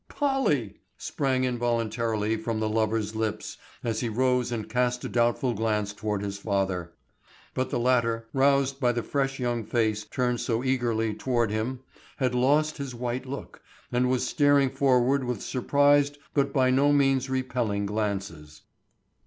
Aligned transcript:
"Polly!" 0.09 0.79
sprang 0.97 1.43
involuntarily 1.43 2.35
from 2.35 2.59
the 2.59 2.67
lover's 2.67 3.15
lips, 3.15 3.57
as 3.83 3.99
he 3.99 4.09
rose 4.09 4.51
and 4.51 4.67
cast 4.67 5.05
a 5.05 5.09
doubtful 5.09 5.53
glance 5.53 5.93
toward 5.93 6.23
his 6.23 6.39
father. 6.39 6.91
But 7.53 7.69
the 7.69 7.77
latter, 7.77 8.27
roused 8.33 8.79
by 8.79 8.93
the 8.93 9.03
fresh 9.03 9.37
young 9.39 9.63
face 9.63 10.03
turned 10.03 10.39
so 10.39 10.63
eagerly 10.63 11.13
toward 11.13 11.51
him, 11.51 11.81
had 12.17 12.33
lost 12.33 12.77
his 12.77 12.95
white 12.95 13.27
look, 13.27 13.61
and 13.91 14.09
was 14.09 14.25
staring 14.25 14.71
forward 14.71 15.23
with 15.23 15.43
surprised 15.43 16.17
but 16.33 16.51
by 16.51 16.71
no 16.71 16.91
means 16.91 17.29
repelling 17.29 17.85
glances. 17.85 18.63